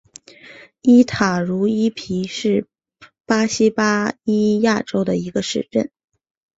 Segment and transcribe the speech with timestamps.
[0.81, 2.65] 伊塔茹伊皮是
[3.27, 5.91] 巴西巴伊亚州的一个市镇。